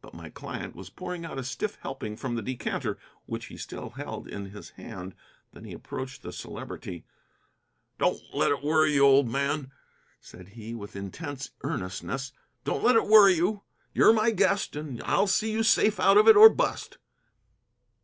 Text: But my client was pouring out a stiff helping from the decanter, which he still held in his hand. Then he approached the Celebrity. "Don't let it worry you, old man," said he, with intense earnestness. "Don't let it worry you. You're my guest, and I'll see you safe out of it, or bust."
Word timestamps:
But 0.00 0.14
my 0.14 0.30
client 0.30 0.76
was 0.76 0.90
pouring 0.90 1.24
out 1.24 1.40
a 1.40 1.42
stiff 1.42 1.76
helping 1.82 2.16
from 2.16 2.36
the 2.36 2.42
decanter, 2.42 2.98
which 3.24 3.46
he 3.46 3.56
still 3.56 3.90
held 3.90 4.28
in 4.28 4.50
his 4.50 4.70
hand. 4.78 5.16
Then 5.52 5.64
he 5.64 5.72
approached 5.72 6.22
the 6.22 6.32
Celebrity. 6.32 7.04
"Don't 7.98 8.22
let 8.32 8.52
it 8.52 8.62
worry 8.62 8.92
you, 8.94 9.04
old 9.04 9.26
man," 9.28 9.72
said 10.20 10.50
he, 10.50 10.72
with 10.76 10.94
intense 10.94 11.50
earnestness. 11.64 12.30
"Don't 12.62 12.84
let 12.84 12.94
it 12.94 13.08
worry 13.08 13.32
you. 13.34 13.64
You're 13.92 14.12
my 14.12 14.30
guest, 14.30 14.76
and 14.76 15.02
I'll 15.02 15.26
see 15.26 15.50
you 15.50 15.64
safe 15.64 15.98
out 15.98 16.16
of 16.16 16.28
it, 16.28 16.36
or 16.36 16.48
bust." 16.48 16.98